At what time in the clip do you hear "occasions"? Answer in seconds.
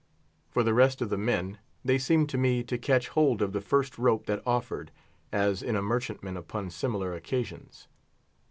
7.13-7.87